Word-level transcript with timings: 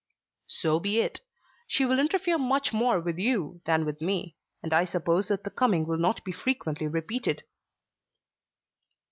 "So 0.47 0.79
be 0.79 0.99
it. 0.99 1.21
She 1.67 1.85
will 1.85 1.99
interfere 1.99 2.39
much 2.39 2.73
more 2.73 2.99
with 2.99 3.19
you 3.19 3.61
than 3.65 3.85
with 3.85 4.01
me, 4.01 4.35
and 4.63 4.73
I 4.73 4.83
suppose 4.83 5.27
that 5.27 5.43
the 5.43 5.51
coming 5.51 5.85
will 5.85 5.99
not 5.99 6.23
be 6.25 6.31
frequently 6.31 6.87
repeated." 6.87 7.43